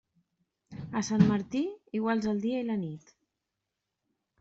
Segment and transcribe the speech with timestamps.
[1.01, 1.63] A Sant Martí,
[2.01, 3.17] iguals el dia i la nit.